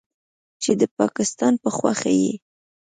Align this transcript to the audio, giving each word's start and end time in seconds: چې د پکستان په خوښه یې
چې 0.63 0.71
د 0.81 0.83
پکستان 0.97 1.53
په 1.63 1.69
خوښه 1.77 2.11
یې 2.21 2.33